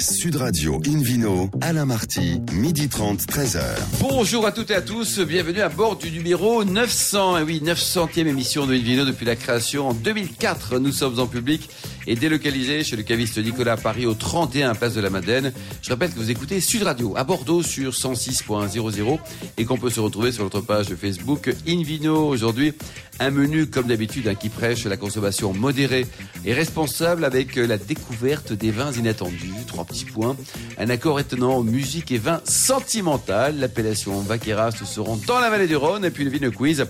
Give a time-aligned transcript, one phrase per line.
[0.00, 3.60] Sud Radio Invino, Alain Marty, midi 30, 13h.
[4.00, 7.38] Bonjour à toutes et à tous, bienvenue à bord du numéro 900.
[7.38, 10.78] Et oui, 900e émission de Invino depuis la création en 2004.
[10.78, 11.68] Nous sommes en public
[12.08, 15.52] et délocalisé chez le caviste Nicolas Paris au 31 Place de la Madeleine.
[15.82, 19.18] Je rappelle que vous écoutez Sud Radio à Bordeaux sur 106.00
[19.58, 22.26] et qu'on peut se retrouver sur notre page Facebook Invino.
[22.26, 22.72] Aujourd'hui,
[23.20, 26.06] un menu comme d'habitude hein, qui prêche la consommation modérée
[26.46, 29.52] et responsable avec la découverte des vins inattendus.
[29.66, 30.34] Trois petits points.
[30.78, 33.58] Un accord étonnant musique et vin sentimental.
[33.58, 36.86] L'appellation Vaqueras seront dans la vallée du Rhône et puis le Vino Quiz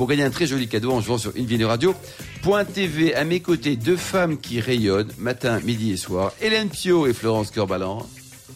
[0.00, 3.14] pour gagner un très joli cadeau en jouant sur InVinoRadio.tv.
[3.14, 6.32] À mes côtés, deux femmes qui rayonnent matin, midi et soir.
[6.40, 8.06] Hélène Pio et Florence Corbalan.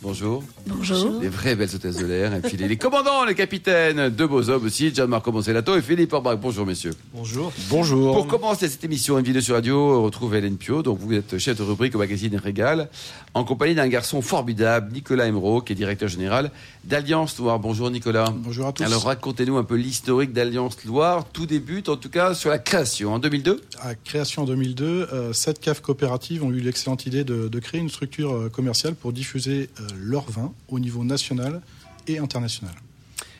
[0.04, 0.42] Bonjour.
[0.66, 1.18] Bonjour.
[1.22, 2.34] Les vraies belles hôtesses de l'air.
[2.34, 6.36] Et puis les, commandants, les capitaines, deux beaux hommes aussi, Gianmarco Moncellato et Philippe Orbach.
[6.36, 6.92] Bonjour messieurs.
[7.14, 7.50] Bonjour.
[7.70, 8.14] Bonjour.
[8.14, 10.82] Pour commencer cette émission, une vidéo sur radio, on retrouve Hélène Pio.
[10.82, 12.90] Donc vous êtes chef de rubrique au magazine Régal,
[13.32, 16.50] en compagnie d'un garçon formidable, Nicolas Emeraux, qui est directeur général
[16.84, 17.58] d'Alliance Loire.
[17.58, 18.30] Bonjour Nicolas.
[18.30, 18.82] Bonjour à tous.
[18.82, 21.24] Alors racontez-nous un peu l'historique d'Alliance Loire.
[21.32, 23.62] Tout débute en tout cas sur la création en 2002.
[23.80, 27.88] À création en 2002, euh, sept caves coopératives ont eu l'excellente idée de, créer une
[27.88, 31.62] structure euh, commerciale pour diffuser euh, leur vin au niveau national
[32.06, 32.74] et international.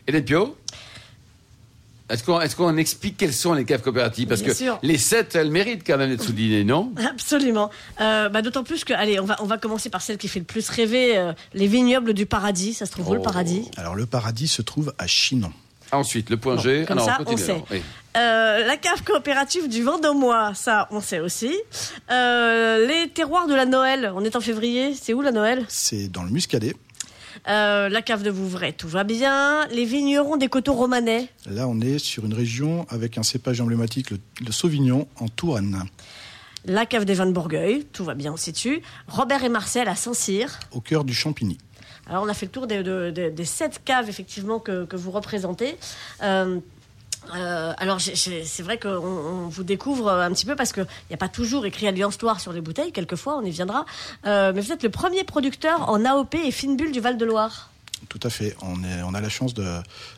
[0.07, 0.57] Hélène Pio
[2.11, 4.29] est-ce qu'on explique quelles sont les caves coopératives?
[4.29, 4.51] Parce que
[4.83, 6.93] les sept, elles méritent quand même d'être soulignées, non?
[7.11, 7.71] Absolument.
[8.01, 10.39] Euh, bah, d'autant plus que, allez, on va, on va commencer par celle qui fait
[10.39, 12.75] le plus rêver, euh, les vignobles du paradis.
[12.75, 13.23] Ça se trouve où le oh.
[13.23, 13.71] paradis?
[13.79, 15.53] Alors le paradis se trouve à Chinon.
[15.97, 16.85] Ensuite, le point G.
[16.87, 17.63] Comme ça, on, sait.
[18.17, 21.55] Euh, la cave coopérative du Vendômois, ça, on sait aussi.
[22.11, 25.65] les terroirs de la Noël, on est en février, c'est où la Noël?
[25.69, 26.75] C'est dans le Muscadet.
[27.49, 29.67] Euh, la cave de Vouvray, tout va bien.
[29.69, 31.29] Les vignerons des coteaux romanais.
[31.47, 35.83] Là, on est sur une région avec un cépage emblématique, le, Sauvignon, en Touraine.
[36.65, 38.81] La cave des vins de Bourgueil, tout va bien, on situe.
[39.09, 40.59] Robert et Marcel à Saint-Cyr.
[40.73, 41.59] Au cœur du Champigny.
[42.09, 45.77] Alors, on a fait le tour des, sept caves, effectivement, que, vous représentez.
[46.23, 46.59] Euh,
[47.35, 51.29] euh, alors c'est vrai qu'on vous découvre un petit peu parce qu'il n'y a pas
[51.29, 53.87] toujours écrit Alliance Loire sur les bouteilles, quelquefois on y viendra.
[54.27, 57.25] Euh, mais vous êtes le premier producteur en AOP et fine bulle du Val de
[57.25, 57.71] Loire.
[58.09, 58.57] Tout à fait.
[58.63, 59.65] On, est, on a la chance de,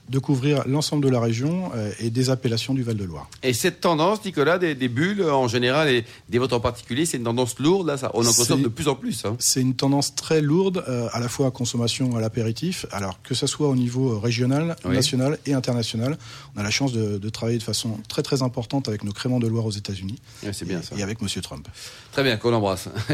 [0.09, 3.29] de couvrir l'ensemble de la région euh, et des appellations du Val-de-Loire.
[3.43, 7.25] Et cette tendance, Nicolas, des, bulles en général et des votes en particulier, c'est une
[7.25, 9.25] tendance lourde, là, ça, on en consomme de plus en plus.
[9.25, 9.37] Hein.
[9.39, 13.35] C'est une tendance très lourde, euh, à la fois à consommation à l'apéritif, alors que
[13.35, 16.17] ce soit au niveau régional, national et international.
[16.55, 19.47] On a la chance de, travailler de façon très très importante avec nos créments de
[19.49, 20.19] Loire aux États-Unis.
[20.53, 20.95] c'est bien ça.
[20.97, 21.67] Et avec Monsieur Trump.
[22.13, 22.89] Très bien, qu'on l'embrasse.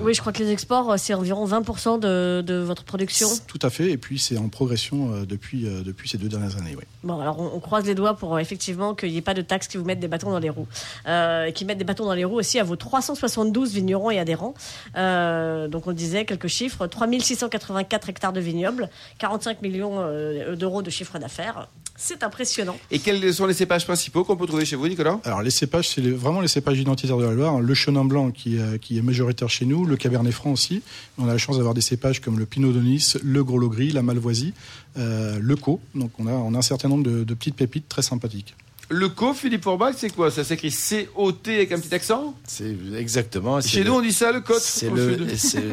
[0.00, 3.28] oui, je crois que les exports, euh, c'est environ 20% de, de, votre production.
[3.46, 6.76] Tout à fait, et puis c'est en progression depuis, depuis ces deux dernières années.
[7.02, 9.68] Bon, alors on, croise les doigts pour euh, effectivement qu'il n'y ait pas de taxes
[9.68, 10.66] qui vous mettent des bâtons dans les roues.
[11.06, 14.54] Euh, qui mettent des bâtons dans les roues aussi à vos 372 vignerons et adhérents.
[14.96, 18.88] Euh, donc on disait quelques chiffres 3684 hectares de vignobles,
[19.18, 21.68] 45 millions euh, d'euros de chiffre d'affaires.
[21.96, 22.76] C'est impressionnant.
[22.90, 25.20] Et quels sont les cépages principaux qu'on peut trouver chez vous, Nicolas?
[25.24, 27.60] Alors, les cépages, c'est vraiment les cépages identitaires de la Loire.
[27.60, 30.82] Le chenin blanc qui, qui est majoritaire chez nous, le cabernet franc aussi.
[31.18, 33.90] On a la chance d'avoir des cépages comme le pinot de Nice, le gros gris,
[33.92, 34.54] la malvoisie,
[34.96, 35.80] euh, le co.
[35.94, 38.54] Donc, on a, on a un certain nombre de, petites pépites très sympathiques.
[38.90, 40.30] Le co, Philippe Orbach, c'est quoi?
[40.30, 42.34] Ça s'écrit C-O-T avec un petit accent?
[42.46, 43.60] C'est exactement.
[43.60, 44.62] Chez nous, on dit ça, le côte?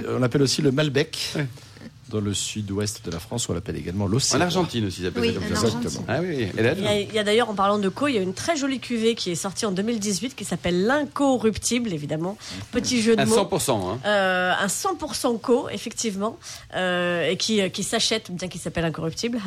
[0.08, 1.36] on appelle aussi le Malbec
[2.12, 4.40] dans le sud-ouest de la France, on l'appelle également l'océan.
[4.40, 5.68] En Argentine aussi, ça oui, comme ça.
[5.68, 6.06] Exactement.
[6.08, 8.56] Ah oui, il y a, d'ailleurs, en parlant de co, il y a une très
[8.56, 12.38] jolie cuvée qui est sortie en 2018 qui s'appelle l'incorruptible, évidemment.
[12.72, 13.38] Petit jeu de mots.
[13.38, 13.72] Un 100%.
[13.72, 14.00] Hein.
[14.06, 16.38] Euh, un 100% co, effectivement,
[16.76, 19.40] euh, et qui, qui s'achète, bien qu'il s'appelle incorruptible.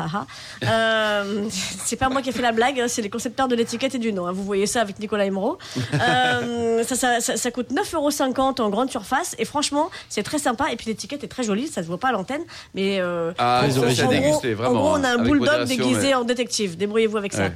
[0.65, 1.49] euh,
[1.85, 3.99] c'est pas moi qui ai fait la blague, hein, c'est les concepteurs de l'étiquette et
[3.99, 4.27] du nom.
[4.27, 4.33] Hein.
[4.33, 5.59] Vous voyez ça avec Nicolas Emeraux.
[5.95, 10.39] Euh, ça, ça, ça, ça, coûte 9,50 euros en grande surface, et franchement, c'est très
[10.39, 10.71] sympa.
[10.73, 12.43] Et puis l'étiquette est très jolie, ça se voit pas à l'antenne.
[12.75, 16.77] Mais euh, ah, en, gros, on a un bulldog déguisé en détective.
[16.77, 17.51] Débrouillez-vous avec ça.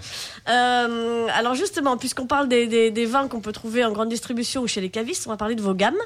[0.48, 4.66] Euh, alors justement, puisqu'on parle des, des, vins qu'on peut trouver en grande distribution ou
[4.66, 5.98] chez les cavistes, on va parler de vos gammes.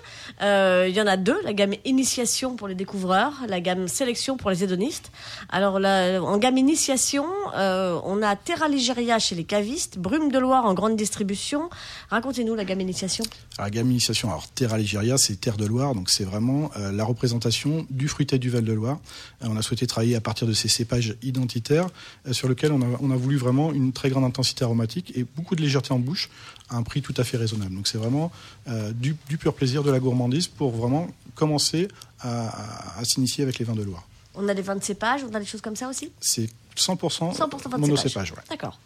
[0.43, 4.37] Euh, il y en a deux la gamme initiation pour les découvreurs, la gamme sélection
[4.37, 5.11] pour les hédonistes.
[5.49, 10.39] Alors là, en gamme initiation, euh, on a Terra Ligéria chez les cavistes, Brume de
[10.39, 11.71] Loire en grande distribution.
[12.11, 13.25] Racontez-nous la gamme initiation.
[13.59, 17.87] la gamme initiation, alors Terra Ligéria, c'est Terre de Loire, donc c'est vraiment la représentation
[17.91, 20.69] du fruité du Val de Loire euh, on a souhaité travailler à partir de ces
[20.69, 21.89] cépages identitaires
[22.27, 25.63] euh, sur lesquels on a, voulu vraiment une très grande intensité aromatique et beaucoup de
[25.63, 26.31] légèreté en bouche
[26.69, 27.75] à un prix tout à fait raisonnable.
[27.75, 28.33] Donc c'est vraiment
[28.69, 31.89] euh, du, pur plaisir de la gourmandise pour vraiment commencer
[32.21, 34.07] à, s'initier avec les vins de Loire.
[34.35, 36.11] On a des vins de cépage, on a des choses comme ça aussi?
[36.21, 38.33] C'est 100%, 100% monocépage.
[38.49, 38.79] D'accord.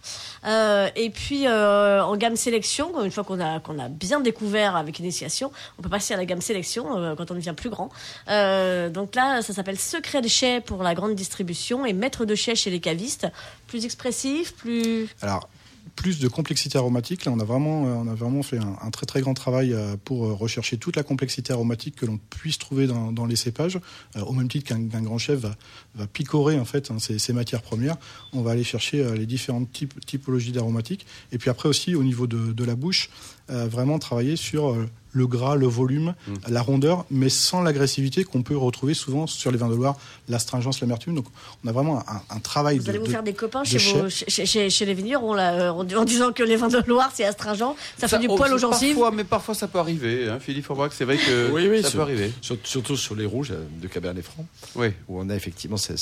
[0.45, 4.77] Euh, et puis euh, en gamme sélection, une fois qu'on a qu'on a bien découvert
[4.77, 7.91] avec initiation, on peut passer à la gamme sélection euh, quand on devient plus grand.
[8.27, 12.55] donc là, ça s'appelle secret de chais pour la grande distribution et maître de chais
[12.55, 13.27] chez les cavistes.
[13.67, 15.09] Plus expressif, plus.
[15.23, 15.49] Alors
[15.95, 17.25] plus de complexité aromatique.
[17.25, 19.97] Là, on a vraiment, euh, on a vraiment fait un, très très grand travail euh,
[20.05, 23.81] pour euh, rechercher toute la complexité aromatique que l'on puisse trouver dans, les cépages,
[24.21, 27.97] au même titre qu'un grand chef va, picorer en fait hein, ces, matières premières.
[28.33, 29.69] On va aller chercher les différentes
[30.07, 31.07] typologies d'aromatiques.
[31.33, 33.11] Et puis après aussi au niveau de la bouche,
[33.49, 34.77] vraiment travailler sur
[35.17, 36.35] le gras, le volume, mm.
[36.49, 39.97] la rondeur, mais sans l'agressivité qu'on peut retrouver souvent sur les vins de Loire,
[40.29, 41.15] l'astringence, l'amertume.
[41.15, 41.27] Donc
[41.65, 45.35] on a vraiment un, travail vous allez vous faire des copains chez, chez, les vignerons
[45.35, 48.59] là, en, disant que les vins de Loire c'est astringent, ça, fait du poil aux
[48.59, 48.95] gencives.
[48.95, 51.91] Parfois, mais parfois ça peut arriver, hein, Philippe Fourbois, c'est vrai que oui, oui, ça
[51.91, 52.31] peut arriver.
[52.41, 54.89] Surtout sur les rouges euh, de Cabernet Franc, oui.
[55.09, 55.99] où on a effectivement cette,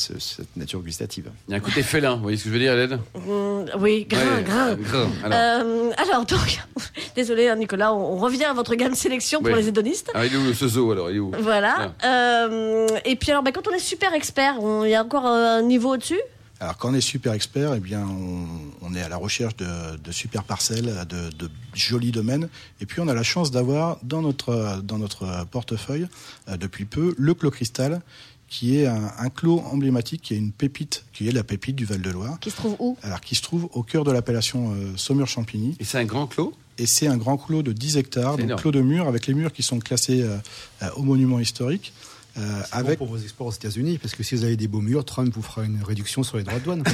[0.57, 1.31] nature gustative.
[1.49, 2.99] Il y a un côté félin, vous voyez ce que je veux dire, Hélène?
[3.15, 4.77] Mmh, Oui, grain, grain.
[5.23, 5.39] Alors.
[5.39, 6.27] Euh, alors.
[6.27, 6.61] donc,
[7.17, 10.11] désolé hein, Nicolas, on, revient à votre gamme sélection pour les hédonistes.
[10.15, 11.93] Ah, il est où ce zoo alors il est où Voilà.
[12.03, 12.06] Ah.
[12.06, 15.62] Euh, et puis alors, bah, quand on est super expert, il y a encore un
[15.62, 16.21] niveau au-dessus?
[16.61, 18.06] Alors quand on est super expert, eh bien
[18.81, 22.49] on, est à la recherche de, super parcelles, de, jolis domaines,
[22.81, 26.06] et puis on a la chance d'avoir dans notre dans notre portefeuille
[26.49, 28.01] euh, depuis peu le Clos Cristal,
[28.49, 32.38] qui est un, clos emblématique, qui est une pépite, qui est la pépite du Val-de-Loire.
[32.41, 32.96] Qui se trouve où?
[33.02, 35.76] Alors qui se trouve au cœur de l'appellation euh, Saumur-Champigny.
[35.81, 36.52] Et c'est un grand clos?
[36.79, 39.52] Et c'est un grand clos de 10 hectares, donc clos de murs, avec les murs
[39.52, 40.37] qui sont classés euh,
[40.82, 41.93] euh, au monument historique.
[42.37, 42.99] Euh, avec...
[42.99, 45.33] Bon pour vos exports aux États-Unis, parce que si vous avez des beaux murs, Trump
[45.35, 46.85] vous fera une réduction sur les droits de douane.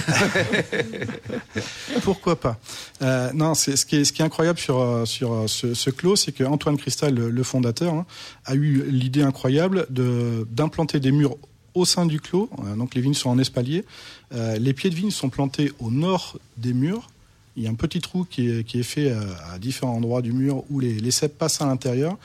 [2.03, 2.59] Pourquoi pas
[3.03, 6.17] euh, Non, c'est ce qui est ce qui est incroyable sur sur ce, ce clos,
[6.17, 8.07] c'est que Antoine Cristal, le, fondateur, hein,
[8.45, 11.37] a eu l'idée incroyable de d'implanter des murs
[11.75, 12.51] au sein du clos.
[12.77, 13.85] donc les vignes sont en espalier.
[14.33, 17.09] les pieds de vignes sont plantés au nord des murs
[17.57, 19.21] il y a un petit trou qui est, fait euh,
[19.53, 22.17] à, différents endroits du mur où les, les cèpes passent à l'intérieur.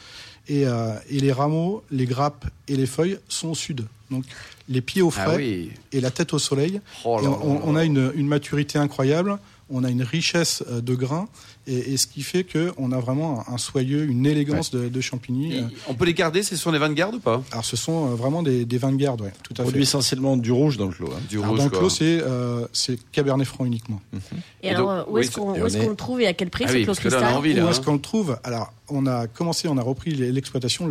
[0.48, 3.86] Et, euh, les rameaux, les grappes et les feuilles sont au sud.
[4.12, 4.26] Donc
[4.70, 6.82] les pieds au ah frais et la tête au soleil.
[7.04, 7.20] Oh
[7.64, 9.38] on, a une, une, maturité incroyable,
[9.70, 11.28] on a une richesse euh, de grains
[11.68, 15.58] et, ce qui fait qu'on a vraiment un, soyeux, une élégance de, de, Champigny.
[15.58, 15.68] Euh.
[15.88, 17.44] on peut les garder Ce sont des vins de garde ou pas?
[17.52, 20.38] Alors ce sont euh, vraiment des, vins de garde, oui, tout à on produit essentiellement
[20.38, 21.12] du rouge dans le clos.
[21.12, 21.22] Hein.
[21.30, 22.68] Du rouge, dans le clos, c'est euh,
[23.12, 24.02] Cabernet Franc uniquement.
[24.14, 24.20] Mhm.
[24.64, 27.46] Et, alors, où est-ce qu'on le trouve et à quel prix ah, oui, cristal Où
[27.46, 28.38] est-ce qu'on le trouve?
[28.44, 30.88] Alors, on a commencé, on a repris l'exploitation.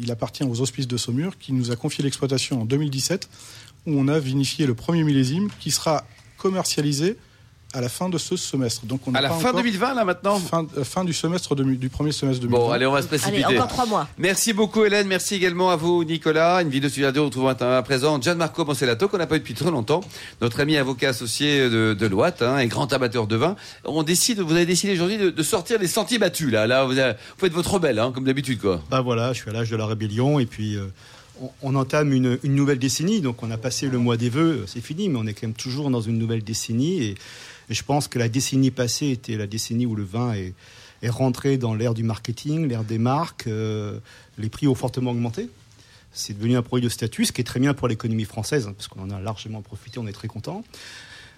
[0.00, 3.28] Il appartient aux Hospices de Saumur, qui nous a confié l'exploitation en 2017,
[3.86, 6.04] où on a vinifié le premier millésime, qui sera
[6.38, 7.16] commercialisé
[7.74, 8.86] à la fin de ce semestre.
[8.86, 12.12] Donc on à la fin 2020 là maintenant fin, euh, fin, du semestre du premier
[12.12, 12.58] semestre 2020.
[12.58, 13.44] Bon, allez, on va se précipiter.
[13.44, 14.08] Allez, encore trois mois.
[14.16, 16.62] Merci beaucoup Hélène, merci également à vous Nicolas.
[16.62, 19.54] Une vidéo sur vidéo, on retrouve à présent Gianmarco Moncellato qu'on n'a pas eu depuis
[19.54, 20.02] trop longtemps,
[20.40, 23.56] notre ami avocat associé de, de Loite hein, et grand amateur de vin.
[23.84, 26.66] On décide, vous avez décidé aujourd'hui de, sortir les sentiers battus là.
[26.66, 28.80] Là, vous, faites votre rebelle hein, comme d'habitude quoi.
[28.88, 30.76] Bah voilà, je suis à l'âge de la rébellion et puis.
[30.76, 30.86] Euh,
[31.62, 34.80] on, entame une, une, nouvelle décennie, donc on a passé le mois des vœux, c'est
[34.80, 37.14] fini, mais on est quand même toujours dans une nouvelle décennie et
[37.68, 40.54] et je pense que la décennie passée était la décennie où le vin est,
[41.08, 43.46] rentré dans l'ère du marketing, l'ère des marques.
[43.46, 43.98] Euh,
[44.38, 45.50] les prix ont fortement augmenté.
[46.14, 48.72] C'est devenu un produit de statut, ce qui est très bien pour l'économie française, hein,
[48.74, 50.64] parce qu'on en a largement profité, on est très content.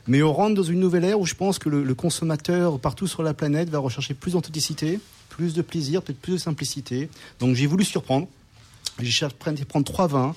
[0.06, 3.24] Mais on rentre dans une nouvelle ère où je pense que le, consommateur partout sur
[3.24, 5.00] la planète va rechercher plus d'authenticité,
[5.30, 7.08] plus de plaisir, peut-être plus de simplicité.
[7.40, 8.28] Donc j'ai voulu surprendre.
[9.00, 10.34] J'ai cherché à prendre trois vins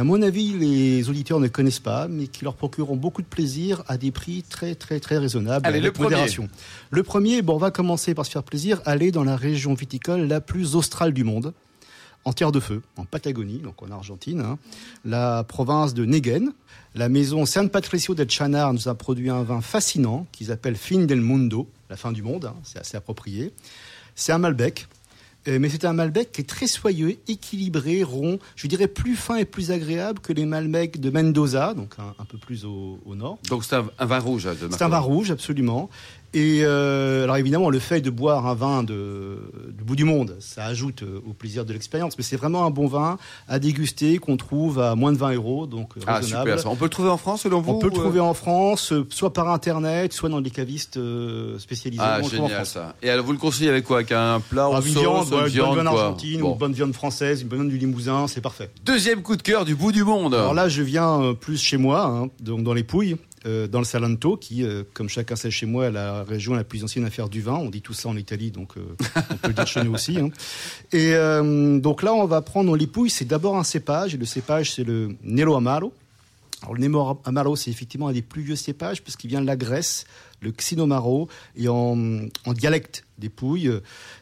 [0.00, 3.84] à mon avis, les auditeurs ne connaissent pas, mais qui leur procureront beaucoup de plaisir
[3.86, 5.66] à des prix très, très, très raisonnables.
[5.66, 6.26] Allez, le premier.
[6.90, 10.22] Le premier, bon, on va commencer par se faire plaisir, aller dans la région viticole
[10.22, 11.52] la plus australe du monde,
[12.24, 14.58] en Terre de Feu, en Patagonie, donc en Argentine, hein.
[15.04, 16.52] la province de Neguen.
[16.94, 21.04] La maison San Patricio del Chanar nous a produit un vin fascinant qu'ils appellent Fin
[21.04, 23.52] del Mundo, la fin du monde, hein, c'est assez approprié.
[24.14, 24.86] C'est un Malbec,
[25.48, 29.36] euh, mais c'est un Malbec qui est très soyeux, équilibré, rond, je dirais plus fin
[29.36, 33.38] et plus agréable que les Malbecs de Mendoza, donc un, peu plus au, nord.
[33.48, 34.48] Donc c'est un, vin rouge.
[34.70, 35.90] C'est un vin rouge, absolument.
[36.34, 39.38] Et euh, alors évidemment, le fait de boire un vin de,
[39.68, 42.18] du bout du monde, ça ajoute euh, au plaisir de l'expérience.
[42.18, 45.66] Mais c'est vraiment un bon vin à déguster qu'on trouve à moins de 20 euros,
[45.68, 47.92] donc euh, ah, Super, On peut le trouver en France selon vous On peut le
[47.92, 50.98] trouver en France, soit par internet, soit dans des cavistes
[51.58, 52.02] spécialisés.
[52.04, 52.96] Ah génial ça.
[53.00, 53.98] Et alors vous le conseillez avec quoi?
[53.98, 57.48] Avec un plat ah, viande, une bonne viande argentine ou une bonne viande française, une
[57.48, 58.70] bonne viande du Limousin, c'est parfait.
[58.84, 60.34] Deuxième coup de cœur du bout du monde.
[60.34, 63.16] Alors là, je viens plus chez moi, hein, donc dans les Pouilles.
[63.46, 66.64] Euh, dans le Salento, qui, euh, comme chacun sait chez moi, est la région la
[66.64, 67.54] plus ancienne à faire du vin.
[67.54, 68.96] On dit tout ça en Italie, donc euh,
[69.30, 70.18] on peut le dire chez nous aussi.
[70.18, 70.30] Hein.
[70.92, 71.12] Et
[71.80, 73.10] donc là, on va prendre les pouilles.
[73.10, 75.92] C'est d'abord un cépage, et le cépage, c'est le Nero Amaro.
[76.62, 79.56] Alors, le Nemo Amaro, c'est effectivement un des plus vieux cépages, puisqu'il vient de la
[79.56, 80.06] Grèce,
[80.40, 81.98] le Xinomaro, et en,
[82.46, 83.70] en dialecte des Pouilles,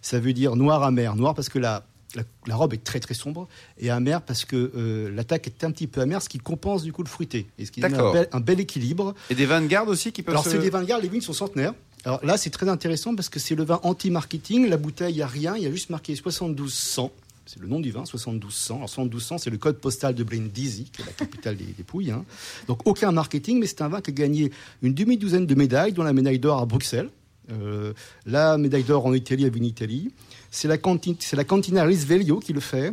[0.01, 1.15] ça veut dire noir amer.
[1.15, 5.11] Noir parce que la, la, robe est très très sombre, et amer parce que euh,
[5.15, 7.73] l'attaque est un petit peu amère, ce qui compense du coup le fruité, et ce
[7.73, 9.15] qui donne un bel, un bel, équilibre.
[9.31, 11.09] Et des vins de garde aussi qui peuvent Alors, c'est des vins de garde, les
[11.09, 11.75] vignes sont centenaires.
[12.05, 14.69] Alors là, c'est très intéressant parce que c'est le vin anti-marketing.
[14.69, 17.13] La bouteille, il n'y a rien, il y a juste marqué 7200.
[17.47, 18.77] C'est le nom du vin, 7200.
[18.77, 22.11] Alors 7200, c'est le code postal de Brindisi, qui est la capitale des, Pouilles.
[22.11, 22.25] Hein.
[22.67, 24.53] Donc aucun marketing, mais c'est un vin qui a gagné
[24.83, 27.11] une demi-douzaine de médailles, dont la médaille d'or à Bruxelles.
[27.51, 27.93] Euh,
[28.27, 30.13] la médaille d'or en Italie à Vinitalie.
[30.53, 30.77] C'est la,
[31.19, 32.93] c'est la cantina Risveglio qui le fait.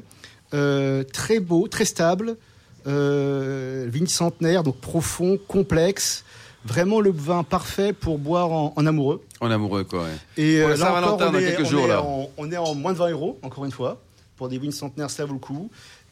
[0.53, 2.37] Euh, très beau, très stable,
[2.87, 6.23] euh, vigne centenaire, donc profond, complexe.
[6.65, 9.21] Vraiment le vin parfait pour boire en, amoureux.
[9.41, 10.07] En amoureux, quoi.
[10.37, 12.03] Et euh, là, encore, on est, quelques jours, là.
[12.37, 14.01] on est en moins de 20 euros, encore une fois.
[14.37, 15.69] Pour des vignes centenaires, ça vaut le coup.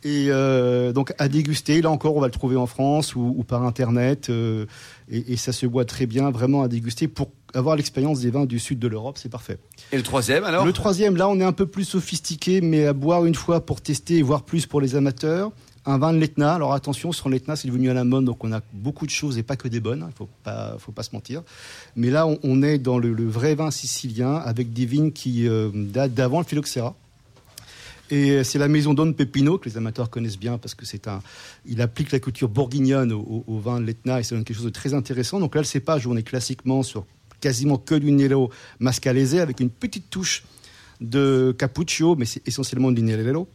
[0.07, 3.63] Et euh, donc à déguster, là encore, on va le trouver en France ou, par
[3.63, 4.29] Internet.
[4.29, 4.65] Euh,
[5.11, 7.09] et, et, ça se boit très bien, vraiment à déguster.
[7.09, 9.57] Pour avoir l'expérience des vins du sud de l'Europe, c'est parfait.
[9.91, 10.65] Et le troisième alors?
[10.65, 13.81] Le troisième, là, on est un peu plus sophistiqué, mais à boire une fois pour
[13.81, 15.51] tester, voire plus pour les amateurs
[15.85, 16.53] un vin de l'Etna.
[16.53, 19.37] Alors attention, sur l'Etna, c'est devenu à la mode, donc on a beaucoup de choses
[19.37, 20.05] et pas que des bonnes.
[20.07, 21.43] Il faut pas, faut pas se mentir.
[21.95, 26.13] Mais là, on, est dans le, vrai vin sicilien avec des vignes qui euh, datent
[26.13, 26.95] d'avant le phylloxéra.
[28.09, 31.21] Et c'est la maison Don Pepino que les amateurs connaissent bien parce que c'est un,
[31.65, 34.71] il applique la culture bourguignonne au, vin de l'Etna et ça donne quelque chose de
[34.71, 35.39] très intéressant.
[35.39, 37.05] Donc là, le cépage, on est classiquement sur
[37.41, 38.49] quasiment que du Nero
[38.79, 40.43] Mascalese avec une petite touche
[41.01, 43.47] de Cappuccio, mais c'est essentiellement du Nero.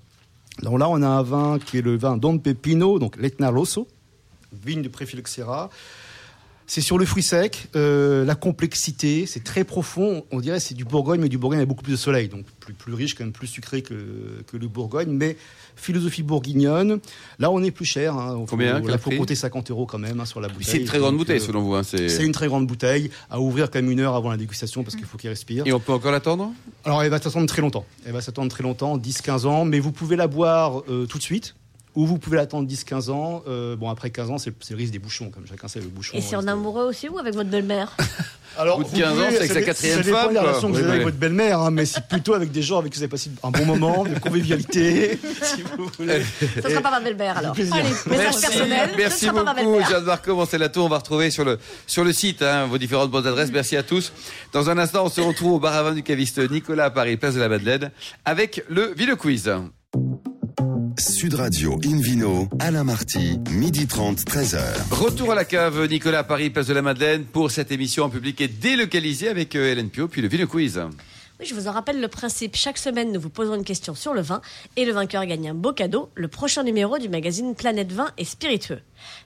[0.62, 3.88] Donc là, on a un vin qui est le vin Don Pepino, donc l'Etna Rosso,
[4.52, 5.70] vigne de Préphylloxera.
[6.74, 10.24] C'est sur le fruit sec, euh, la complexité, c'est très profond.
[10.30, 12.72] On dirait c'est du Bourgogne, mais du Bourgogne avec beaucoup plus de soleil, donc plus,
[12.72, 15.10] plus riche, quand même plus sucré que, que le Bourgogne.
[15.10, 15.36] Mais
[15.76, 16.98] philosophie bourguignonne.
[17.38, 18.16] Là, on est plus cher.
[18.16, 18.46] Hein.
[18.48, 20.66] Combien Il faut compter 50 euros quand même hein, sur la bouteille.
[20.66, 21.74] C'est une très grande bouteille, selon vous.
[21.74, 24.82] Hein, c'est une très grande bouteille à ouvrir quand même une heure avant la dégustation
[24.82, 25.66] parce qu'il faut qu'il respire.
[25.66, 26.52] Et on peut encore l'attendre?
[26.86, 27.84] Alors, elle va s'attendre très longtemps.
[28.06, 31.22] Elle va s'attendre très longtemps, 10-15 ans, mais vous pouvez la boire euh, tout de
[31.22, 31.54] suite
[31.94, 33.42] ou vous pouvez l'attendre 10-15 ans.
[33.46, 36.16] Euh, bon, après 15 ans, c'est le risque des bouchons, comme chacun sait, le bouchon.
[36.16, 37.96] Et c'est en amoureux aussi ou avec votre belle-mère
[38.58, 40.28] Alors, au bout de 15 ans, c'est avec sa quatrième femme.
[40.28, 42.62] C'est la relation que vous avez avec votre belle-mère, hein, mais c'est plutôt avec des
[42.62, 46.22] gens avec qui vous avez passé un bon moment, de convivialité, si vous voulez.
[46.62, 47.56] Ça sera pas ma belle-mère alors.
[47.56, 48.90] Allez, message personnel.
[48.96, 50.34] Merci beaucoup, Jeanne Marco.
[50.34, 50.84] Bon, c'est la tour.
[50.84, 53.50] On va retrouver sur le, sur le site hein, vos différentes bonnes adresses.
[53.52, 54.12] Merci à tous.
[54.52, 57.16] Dans un instant, on se retrouve au bar à vin du caviste Nicolas à Paris,
[57.16, 57.90] place de la Madeleine,
[58.24, 59.50] avec le Ville Quiz.
[60.98, 64.60] Sud Radio Invino, Alain Marty, midi 30, 13h.
[64.90, 68.40] Retour à la cave, Nicolas Paris, place de la Madeleine, pour cette émission en public
[68.40, 70.80] et délocalisée avec euh, Hélène Pio, puis le Ville Quiz.
[71.40, 72.56] Oui, je vous en rappelle le principe.
[72.56, 74.42] Chaque semaine, nous vous posons une question sur le vin
[74.76, 78.24] et le vainqueur gagne un beau cadeau, le prochain numéro du magazine Planète Vin et
[78.24, 78.80] Spiritueux.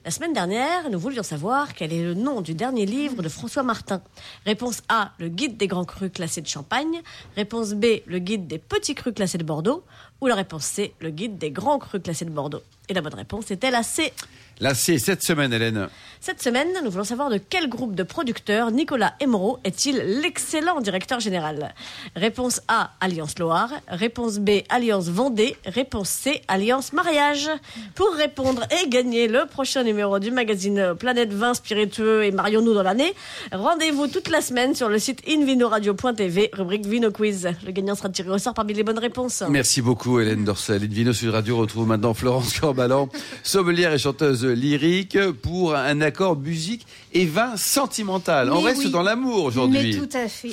[0.05, 3.63] La semaine dernière, nous voulions savoir quel est le nom du dernier livre de François
[3.63, 4.01] Martin.
[4.45, 7.01] Réponse A, le guide des grands crus classés de Champagne.
[7.35, 9.83] Réponse B, le guide des petits crus classés de Bordeaux.
[10.21, 12.63] Ou la réponse C, le guide des grands crus classés de Bordeaux.
[12.89, 14.13] Et la bonne réponse était la C.
[14.59, 15.87] La C, cette semaine, Hélène.
[16.19, 21.19] Cette semaine, nous voulons savoir de quel groupe de producteurs Nicolas Emeraude est-il l'excellent directeur
[21.19, 21.75] général?
[22.15, 23.69] Réponse A, Alliance Loire.
[23.87, 25.55] Réponse B, Alliance Vendée.
[25.65, 27.51] Réponse C, Alliance Mariage.
[27.93, 32.83] Pour répondre et gagner le prochain numéro du magazine Planète Vin Spiritueux et Marions-nous dans
[32.83, 33.13] l'année,
[33.51, 37.49] rendez-vous toute la semaine sur le site invinoradio.tv, rubrique Vino Quiz.
[37.65, 39.43] Le gagnant sera tiré au sort parmi les bonnes réponses.
[39.49, 40.83] Merci beaucoup, Hélène Dorsel.
[40.83, 43.09] Invino Sud Radio retrouve maintenant Florence Corbalan,
[43.43, 48.51] sommelière et chanteuse lyrique pour un accord musique et vin sentimental.
[48.51, 49.97] on reste dans l'amour aujourd'hui.
[49.97, 50.51] Mais tout à fait.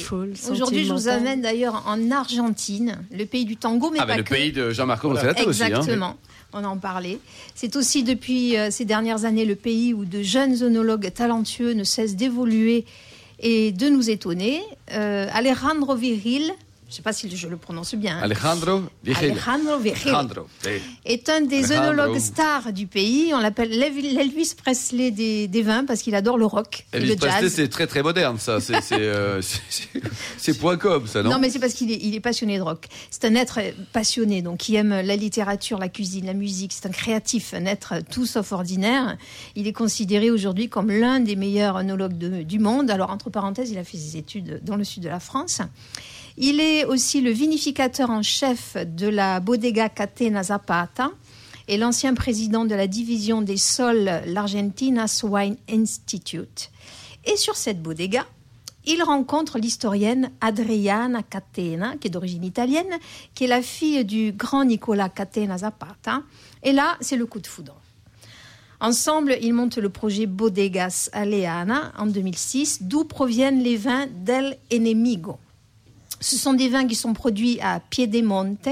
[0.50, 4.18] Aujourd'hui, je vous amène d'ailleurs en Argentine, le pays du tango, mais ah bah, pas
[4.18, 5.46] le pays de Jean-Marc voilà.
[5.46, 5.62] aussi.
[5.62, 6.16] Hein.
[6.56, 7.18] On en parlait.
[7.56, 11.82] C'est aussi depuis euh, ces dernières années le pays où de jeunes œnologues talentueux ne
[11.82, 12.84] cessent d'évoluer
[13.40, 14.62] et de nous étonner.
[14.92, 16.52] Euh, Alejandro Viril,
[16.94, 18.18] je ne sais pas si je le prononce bien.
[18.18, 18.22] Hein.
[18.22, 19.32] Alejandro Vigil.
[19.32, 20.46] Alejandro
[21.04, 23.32] Est un des œnologues stars du pays.
[23.34, 27.48] On l'appelle l'Elvis Presley des, vins parce qu'il adore le rock Elvis et le Presley,
[27.48, 28.60] c'est très très moderne, ça.
[28.60, 29.42] C'est euh,
[30.60, 31.30] point com, ça, non?
[31.30, 32.86] Non, mais c'est parce qu'il est, il est passionné de rock.
[33.10, 33.58] C'est un être
[33.92, 36.72] passionné, donc qui aime la littérature, la cuisine, la musique.
[36.72, 39.16] C'est un créatif, un être tout sauf ordinaire.
[39.56, 42.88] Il est considéré aujourd'hui comme l'un des meilleurs œnologues du monde.
[42.88, 45.60] Alors, entre parenthèses, il a fait ses études dans le sud de la France.
[46.36, 51.12] Il est aussi le vinificateur en chef de la Bodega Catena Zapata
[51.68, 56.72] et l'ancien président de la division des sols, l'Argentina Wine Institute.
[57.24, 58.26] Et sur cette bodega,
[58.84, 62.98] il rencontre l'historienne Adriana Catena, qui est d'origine italienne,
[63.34, 66.22] qui est la fille du grand Nicola Catena Zapata.
[66.64, 67.80] Et là, c'est le coup de foudre.
[68.80, 75.38] Ensemble, ils montent le projet Bodegas Aleana en 2006, d'où proviennent les vins del Enemigo.
[76.24, 78.70] Ce sont des vins qui sont produits à Piedemonte,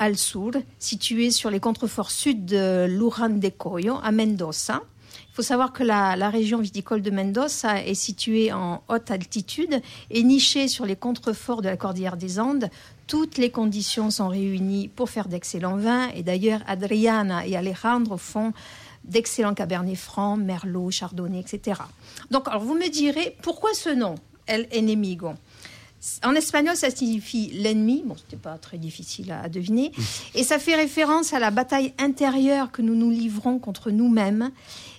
[0.00, 0.50] al sur,
[0.80, 4.82] situé sur les contreforts sud de Lujan de Coyo, à Mendoza.
[5.30, 9.80] Il faut savoir que la, la, région viticole de Mendoza est située en haute altitude
[10.10, 12.68] et nichée sur les contreforts de la cordillère des Andes.
[13.06, 16.08] Toutes les conditions sont réunies pour faire d'excellents vins.
[16.16, 18.52] Et d'ailleurs, Adriana et Alejandro font
[19.04, 21.82] d'excellents Cabernet Franc, Merlot, Chardonnay, etc.
[22.32, 24.16] Donc, alors vous me direz, pourquoi ce nom,
[24.48, 25.34] El Enemigo?
[26.24, 28.02] En espagnol, ça signifie l'ennemi.
[28.04, 29.90] Bon, c'était pas très difficile à, deviner.
[30.34, 34.50] Et ça fait référence à la bataille intérieure que nous nous livrons contre nous-mêmes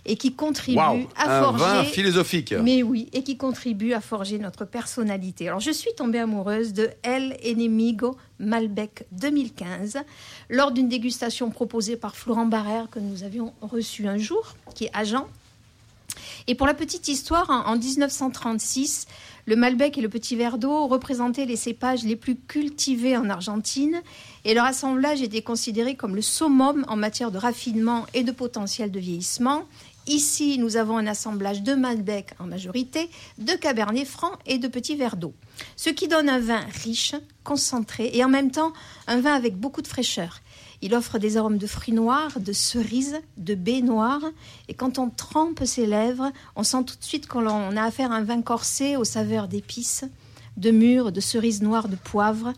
[0.06, 1.64] et qui contribue à forger.
[1.64, 2.54] Vin philosophique.
[2.62, 5.48] Mais oui, et qui contribue à forger notre personnalité.
[5.48, 10.00] Alors, je suis tombée amoureuse de El Enemigo Malbec 2015
[10.50, 14.92] lors d'une dégustation proposée par Florent Barrère que nous avions reçu un jour, qui est
[14.94, 15.28] agent.
[16.50, 19.06] Et pour la petite histoire, en 1936,
[19.46, 24.02] le Malbec et le Petit Verdot représentaient les cépages les plus cultivés en Argentine
[24.46, 28.90] et leur assemblage était considéré comme le summum en matière de raffinement et de potentiel
[28.90, 29.62] de vieillissement.
[30.08, 34.96] Ici, nous avons un assemblage de Malbec en majorité, de Cabernet Franc et de Petit
[34.96, 35.36] Verdot.
[35.76, 37.14] Ce qui donne un vin riche,
[37.44, 38.74] concentré et en même temps
[39.06, 40.42] un vin avec beaucoup de fraîcheur.
[40.82, 44.24] Il offre des arômes de fruits noirs, de cerises, de baies noires.
[44.70, 48.16] Et quand on trempe ses lèvres, on sent tout de suite qu'on a affaire à
[48.16, 50.06] un vin corsé aux saveurs d'épices,
[50.56, 52.54] de mûres, de cerises noires, de poivre.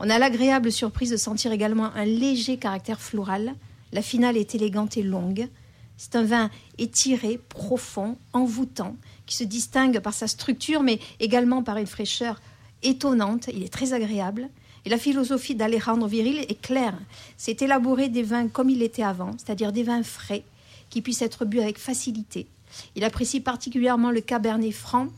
[0.00, 3.54] On a l'agréable surprise de sentir également un léger caractère floral.
[3.92, 5.48] La finale est élégante et longue.
[5.96, 11.76] C'est un vin étiré, profond, envoûtant, qui se distingue par sa structure, mais également par
[11.76, 12.40] une fraîcheur
[12.82, 13.48] étonnante.
[13.54, 14.48] Il est très agréable.
[14.84, 16.98] Et la philosophie d'Alejandro Viril est claire.
[17.36, 20.44] C'est élaborer des vins comme il était avant, c'est-à-dire des vins frais,
[20.90, 22.46] qui puissent être bu avec facilité.
[22.96, 25.08] Il apprécie particulièrement le Cabernet Franc,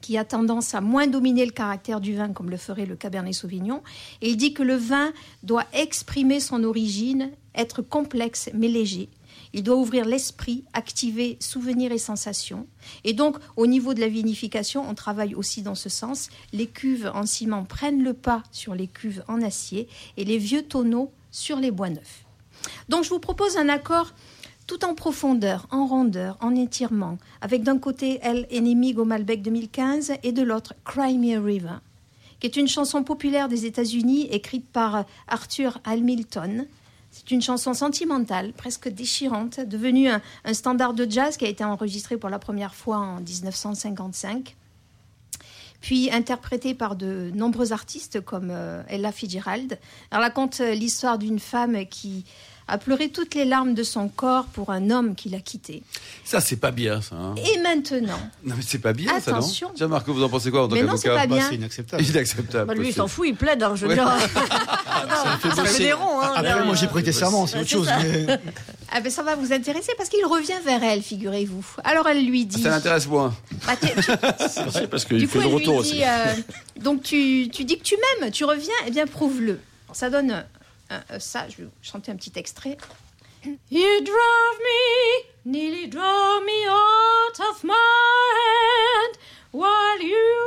[0.00, 3.32] qui a tendance à moins dominer le caractère du vin comme le ferait le Cabernet
[3.32, 3.82] Sauvignon.
[4.20, 5.12] Et il dit que le vin
[5.42, 9.08] doit exprimer son origine, être complexe mais léger.
[9.52, 12.66] Il doit ouvrir l'esprit, activer souvenirs et sensations.
[13.04, 16.30] Et donc, au niveau de la vinification, on travaille aussi dans ce sens.
[16.52, 20.62] Les cuves en ciment prennent le pas sur les cuves en acier et les vieux
[20.62, 22.24] tonneaux sur les bois neufs.
[22.88, 24.12] Donc, je vous propose un accord
[24.66, 30.32] tout en profondeur, en rondeur, en étirement, avec d'un côté El Enemigo Malbec 2015 et
[30.32, 31.78] de l'autre Cry Me a River,
[32.40, 36.66] qui est une chanson populaire des États-Unis écrite par Arthur Hamilton,
[37.12, 40.20] c'est une chanson sentimentale, presque déchirante, devenue un,
[40.54, 44.56] standard de jazz qui a été enregistré pour la première fois en 1955
[45.82, 49.80] puis interprétée par de nombreux artistes comme euh, Ella Fitzgerald.
[50.12, 52.24] Elle raconte euh, l'histoire d'une femme qui
[52.68, 55.82] a pleuré toutes les larmes de son corps pour un homme qui l'a quitté.
[56.24, 57.16] Ça, c'est pas bien, ça.
[57.16, 57.34] Hein.
[57.36, 58.18] Et maintenant.
[58.44, 59.66] Non, mais c'est pas bien, Attention.
[59.68, 61.46] ça, non Tiens, Marco, vous en pensez quoi en tant Mais non, c'est pas bien.
[61.48, 62.02] c'est inacceptable.
[62.02, 62.66] Inacceptable.
[62.66, 64.08] Bah, lui, il s'en fout, il plaide, hein, je veux dire.
[65.54, 66.20] ça fait des ronds.
[66.20, 67.88] Hein, Après, moi, j'ai prêté serment, c'est autre chose.
[68.02, 68.38] Mais...
[68.94, 71.64] Ah ben ça va vous intéresser parce qu'il revient vers elle, figurez-vous.
[71.82, 72.60] Alors elle lui dit.
[72.60, 73.34] Ça l'intéresse moins.
[73.66, 73.72] Bah,
[74.70, 76.04] C'est parce qu'il du fait coup, le retour dit, aussi.
[76.04, 76.34] euh,
[76.78, 79.60] donc tu, tu dis que tu m'aimes, tu reviens, eh bien prouve-le.
[79.94, 80.44] Ça donne
[81.10, 82.76] euh, ça, je vais vous chanter un petit extrait.
[83.44, 89.18] You drove me, nearly drove me out of my head,
[89.50, 90.38] while you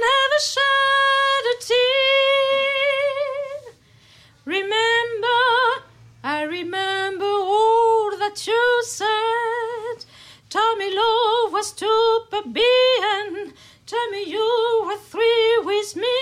[0.00, 1.82] never shed a tear.
[4.46, 5.84] Remember,
[6.24, 10.06] I remember all that you said.
[10.48, 11.86] Tell me love was to
[12.52, 12.62] be
[13.86, 16.16] Tell me you were three with me,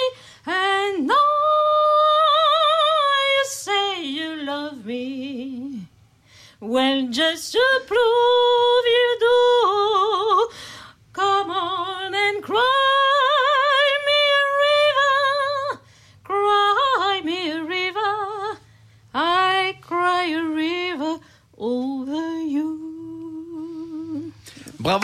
[0.44, 1.14] and now
[4.50, 5.86] love me.
[6.58, 10.48] Well, just to prove you do,
[11.12, 11.99] come on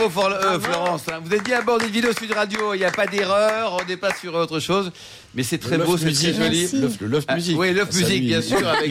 [0.09, 1.03] Bravo, For- euh, Florence.
[1.13, 1.21] hein.
[1.25, 2.75] Vous êtes bien à bord d'une vidéo Sud Radio.
[2.75, 3.77] Il n'y a pas d'erreur.
[3.81, 4.91] On n'est pas sur autre chose.
[5.35, 6.67] Mais c'est très Le beau, c'est très joli.
[7.01, 7.59] Le Love Ah, Music.
[7.59, 8.91] oui, Love Music, bien sûr, avec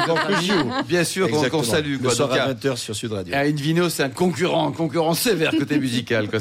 [0.87, 1.97] bien sûr, qu'on- salue.
[1.97, 2.09] Quoi.
[2.11, 3.33] Le soir Donc, à à- 20h sur Sud Radio.
[3.35, 6.29] Invino, c'est un concurrent, un concurrent sévère côté musical.
[6.29, 6.39] Quoi.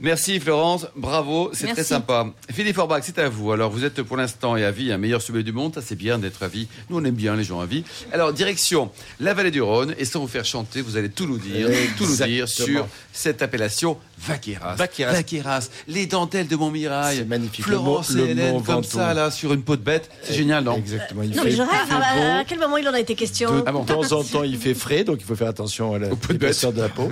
[0.00, 2.26] Merci Florence, bravo, c'est très sympa.
[2.52, 3.50] Philippe Forbach, c'est à vous.
[3.50, 5.96] Alors vous êtes pour l'instant et à vie un meilleur sommelier du monde, ça c'est
[5.96, 6.68] bien d'être à vie.
[6.90, 7.82] Nous on aime bien les gens à vie.
[8.12, 11.38] Alors direction la vallée du Rhône et sans vous faire chanter, vous allez tout nous
[11.38, 13.93] dire, tout nous dire sur cette appellation.
[13.94, 14.74] L'appellation Vaqueras.
[14.76, 15.12] Vaqueras.
[15.12, 15.68] Vaqueras.
[15.88, 17.18] Les dentelles de Montmirail.
[17.18, 17.64] C'est magnifique.
[17.64, 18.88] Florence Le mot- et Hélène comme Ventoux.
[18.98, 20.10] ça, là, sur une peau de bête.
[20.22, 21.22] C'est génial, non Exactement.
[21.22, 21.70] Il Non, fait- mais je rêve.
[21.84, 23.82] il fait À, quel moment il en a été question Ah bon.
[23.82, 26.32] De temps en temps, il fait frais, donc il faut faire attention à peaux de
[26.34, 27.10] l'épaisseur de la peau.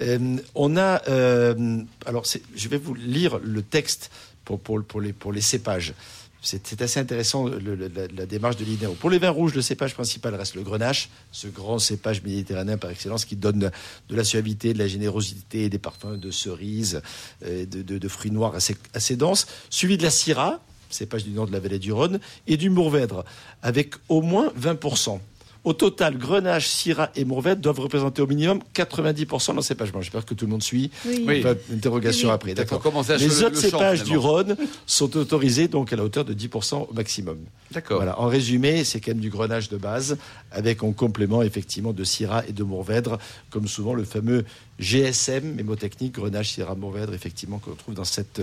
[0.00, 2.24] Euh, on a, euh, alors
[2.56, 4.10] je vais vous lire le texte
[4.46, 5.92] pour, les, cépages.
[6.40, 8.94] C'est assez intéressant la, démarche de l'INEO.
[8.94, 12.90] Pour les vins rouges, le cépage principal reste le grenache, ce grand cépage méditerranéen par
[12.90, 13.70] excellence qui donne
[14.08, 17.02] de la suavité, de la générosité, des parfums de cerises,
[17.44, 21.52] euh, de fruits noirs assez, assez denses, suivi de la syrah, cépage du nord de
[21.52, 23.26] la vallée du Rhône, et du mourvèdre,
[23.62, 25.20] avec au moins 20%.
[25.62, 30.00] Au total, Grenache, Syrah et Mourvèdre doivent représenter au minimum 90% dans le cépage blanc.
[30.00, 30.90] J'espère que tout le monde suit.
[31.04, 31.24] Oui.
[31.28, 31.40] Oui.
[31.40, 32.54] Enfin, interrogation Oui, après.
[32.54, 32.82] D'accord.
[33.08, 34.16] Les le- autres le champ, cépages du.
[34.16, 37.38] Rhône sont autorisés donc à la hauteur de 10% au maximum.
[37.72, 37.98] D'accord.
[37.98, 38.18] Voilà.
[38.18, 40.16] En résumé, c'est quand même du Grenache de base,
[40.50, 43.18] avec en complément effectivement de Syrah et de Mourvèdre,
[43.50, 44.44] comme souvent le fameux
[44.80, 48.40] GSM, mémotechnique, Grenache, Syrah, Mourvèdre, effectivement, qu'on trouve dans cette,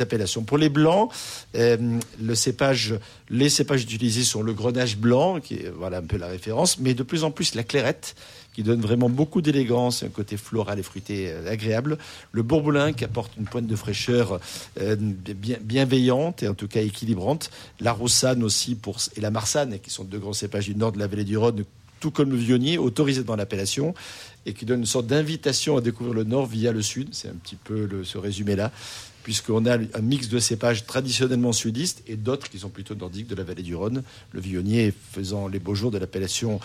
[0.00, 0.42] appellation.
[0.42, 1.10] Pour les blancs,
[1.56, 1.98] euh,
[2.34, 2.94] cépage,
[3.28, 6.94] les cépages utilisés sont le Grenache blanc, qui est voilà un peu la référence, mais
[6.94, 8.14] de plus en plus la clairette,
[8.52, 11.98] qui donne vraiment beaucoup d'élégance, un côté floral et fruité euh, agréable.
[12.32, 14.40] Le bourboulin qui apporte une pointe de fraîcheur
[14.80, 17.50] euh, bien, bienveillante et en tout cas équilibrante.
[17.80, 20.98] La roussane aussi pour, et la marsanne, qui sont deux grands cépages du nord de
[20.98, 21.64] la vallée du Rhône,
[22.00, 23.94] tout comme le vionnier, autorisé dans l'appellation
[24.46, 27.10] et qui donne une sorte d'invitation à découvrir le nord via le sud.
[27.12, 28.72] C'est un petit peu ce résumé-là,
[29.22, 33.34] puisqu'on a un mix de cépages traditionnellement sudistes et d'autres qui sont plutôt nordiques de
[33.34, 34.02] la vallée du Rhône.
[34.32, 36.58] Le vionnier faisant les beaux jours de l'appellation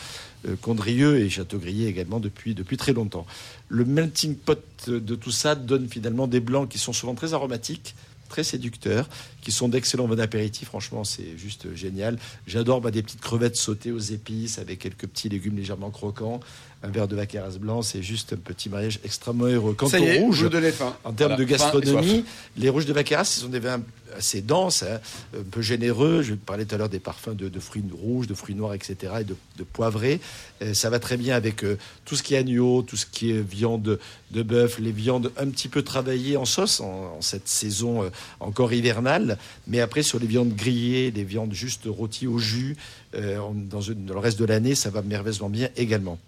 [0.47, 3.25] euh, Condrieu et Châteaugrillé également depuis, depuis très longtemps.
[3.67, 7.95] Le melting pot de tout ça donne finalement des blancs qui sont souvent très aromatiques,
[8.27, 9.07] très séducteurs,
[9.41, 10.67] qui sont d'excellents vins d'apéritif.
[10.67, 12.17] Franchement, c'est juste génial.
[12.47, 16.39] J'adore bah, des petites crevettes sautées aux épices avec quelques petits légumes légèrement croquants.
[16.83, 19.73] Un verre de vaqueras blanc, c'est juste un petit mariage extrêmement heureux.
[19.73, 20.95] Quant Ça y au est, rouge, vous donnez faim.
[21.03, 22.25] en termes Voilà, de gastronomie,
[22.57, 23.81] les rouges de Vaqueras, ce sont des vins
[24.15, 24.99] assez denses, hein,
[25.37, 26.21] un peu généreux.
[26.21, 29.23] Je parlais tout à l'heure des parfums de, fruits rouges, de fruits noirs, etc., et
[29.23, 30.19] de, de poivrés.
[30.61, 33.31] Euh, ça va très bien avec euh, tout ce qui est agneau, tout ce qui
[33.31, 33.99] est viande
[34.31, 38.73] de bœuf, les viandes un petit peu travaillées en sauce en, cette saison euh, encore
[38.73, 39.37] hivernale.
[39.67, 42.77] Mais après, sur les viandes grillées, les viandes juste rôties au jus,
[43.13, 46.19] dans, le reste de l'année, ça va merveilleusement bien également.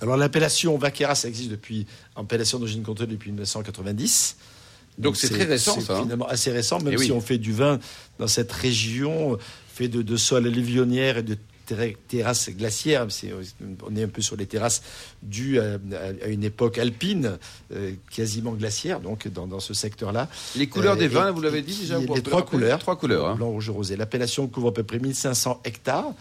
[0.00, 4.36] Alors l'appellation Vaqueras, ça existe depuis, appellation d'origine contrôlée depuis 1990.
[4.98, 6.02] Donc, c'est très récent, ça, hein.
[6.02, 7.06] finalement assez récent, même Eh oui.
[7.06, 7.78] si on fait du vin
[8.18, 9.38] dans cette région,
[9.72, 13.06] fait de, de sols alluvionnaires et de terra- terrasses glaciaires.
[13.88, 14.82] On est un peu sur les terrasses
[15.22, 17.38] dues à, à- à une époque alpine,
[17.72, 20.28] euh, quasiment glaciaire, donc dans, dans ce secteur-là.
[20.56, 22.78] Les couleurs Euh, des vins, et- vous l'avez dit déjà Les trois couleurs.
[22.80, 23.26] Trois couleurs.
[23.28, 23.34] hein.
[23.36, 23.96] Blanc, rouge et rosé.
[23.96, 26.12] L'appellation couvre à peu près 1500 hectares.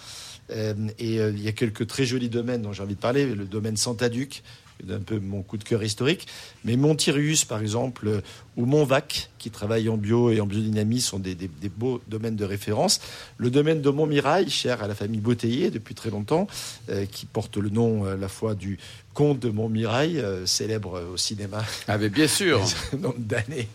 [0.52, 3.26] Euh, et il y a quelques très jolis domaines dont j'ai envie de parler.
[3.26, 4.44] Le domaine Santaduc,
[4.78, 6.28] qui est un peu mon coup de cœur historique.
[6.66, 8.22] Mais Montirius, par exemple, euh,
[8.56, 12.36] ou Montvac, qui travaille en bio et en biodynamie, sont des, des- des beaux domaines
[12.36, 13.00] de référence.
[13.38, 16.48] Le domaine de Montmirail, cher à la famille Bouteiller depuis très longtemps,
[16.90, 18.78] euh, qui porte le nom euh, à la fois du
[19.14, 22.62] comte de Montmirail, euh, célèbre au cinéma Ah, mais bien sûr.
[23.00, 23.68] nombre d'années.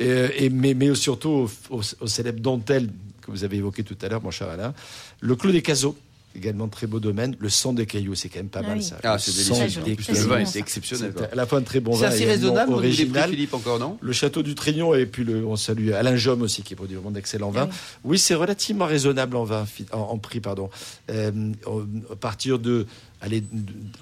[0.00, 2.88] Et, et- mais, mais surtout au, au- au célèbre dentelle
[3.22, 4.74] que vous avez évoqué tout à l'heure, mon cher Alain.
[5.20, 5.96] Le Clos des Caseaux,
[6.36, 7.36] également très beau domaine.
[7.38, 8.84] Le sang des cailloux, c'est quand même pas Ah mal oui.
[8.84, 8.98] ça.
[9.02, 9.82] Ah, Le c'est sang délicieux.
[9.82, 10.28] des le cailloux.
[10.28, 11.12] vin est exceptionnel.
[11.16, 13.30] C'est à la fois un très bon C'est vin assez un nom raisonnable, original.
[13.30, 16.62] Philippe, encore, non Le château du Trignon et puis le, on salue Alain Jom aussi
[16.62, 17.68] qui produit vraiment d'excellents vins.
[17.70, 20.70] Ah Oui, c'est relativement raisonnable en vin, en, en prix, pardon.
[21.10, 21.52] Euh,
[22.10, 22.86] à partir de
[23.22, 23.42] allez,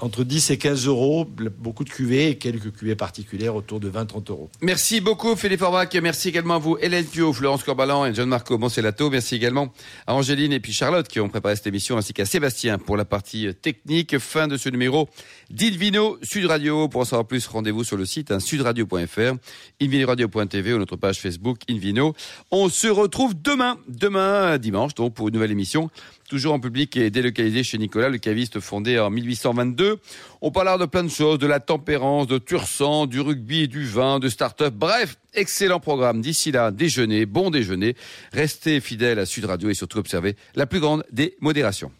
[0.00, 1.28] entre 10 et 15 euros,
[1.58, 4.50] beaucoup de cuvées et quelques cuvées particulières autour de 20-30 euros.
[4.60, 9.10] Merci beaucoup Philippe Orbach, merci également à vous Hélène Pio, Florence Corbalan et John-Marco Monselato,
[9.10, 9.72] merci également
[10.06, 13.04] à Angéline et puis Charlotte qui ont préparé cette émission ainsi qu'à Sébastien pour la
[13.04, 14.18] partie technique.
[14.18, 15.08] Fin de ce numéro
[15.50, 16.88] d'Invino Sud Radio.
[16.88, 19.34] Pour en savoir plus, rendez-vous sur le site hein, sudradio.fr,
[19.80, 22.14] invinoradio.tv ou notre page Facebook Invino.
[22.50, 25.90] On se retrouve demain, demain dimanche donc pour une nouvelle émission
[26.30, 29.98] toujours en public et délocalisé chez Nicolas, le caviste fondé en 1822.
[30.40, 34.20] On parlera de plein de choses, de la tempérance, de Tursan, du rugby, du vin,
[34.20, 34.72] de start-up.
[34.72, 36.20] Bref, excellent programme.
[36.20, 37.96] D'ici là, déjeuner, bon déjeuner.
[38.32, 41.90] Restez fidèles à Sud Radio et surtout observez la plus grande des modérations.